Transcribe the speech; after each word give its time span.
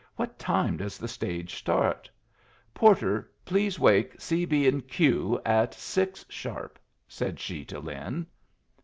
What 0.15 0.39
time 0.39 0.77
does 0.77 0.97
the 0.97 1.07
stage 1.07 1.53
start? 1.53 2.09
Porter, 2.73 3.29
please 3.45 3.79
wake 3.79 4.19
'C., 4.19 4.45
B. 4.45 4.67
and 4.67 4.87
Q.' 4.87 5.39
at 5.45 5.75
six, 5.75 6.25
sharp," 6.27 6.79
said 7.07 7.39
she 7.39 7.63
to 7.65 7.79
Lin. 7.79 8.25